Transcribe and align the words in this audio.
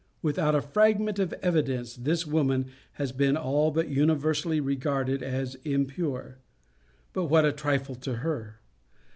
Without 0.23 0.55
a 0.55 0.63
fragment 0.63 1.19
of 1.19 1.31
evidence, 1.43 1.95
this 1.95 2.25
woman 2.25 2.71
has 2.93 3.11
been 3.11 3.37
all 3.37 3.69
but 3.69 3.87
universally 3.87 4.59
regarded 4.59 5.21
as 5.21 5.53
impure. 5.63 6.39
But 7.13 7.25
what 7.25 7.45
a 7.45 7.51
trifle 7.51 7.93
to 7.93 8.15
her! 8.15 8.61